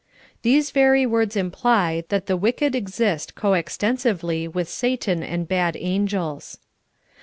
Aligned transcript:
These 0.41 0.71
very 0.71 1.05
words 1.05 1.35
imply 1.37 2.05
that 2.09 2.25
the 2.25 2.35
wicked 2.35 2.73
exist 2.73 3.35
co 3.35 3.53
extensively 3.53 4.47
with 4.47 4.67
Satan 4.67 5.21
and 5.21 5.47
bad 5.47 5.77
angels. 5.79 6.57